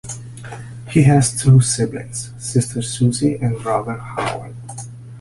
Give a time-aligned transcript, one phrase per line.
[0.89, 4.55] He has two siblings: sister Susie and brother Howard.